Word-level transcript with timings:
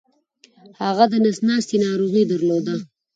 هغه 0.83 1.03
دنس 1.11 1.37
ناستې 1.49 1.77
ناروغې 1.85 2.23
درلوده 2.31 2.75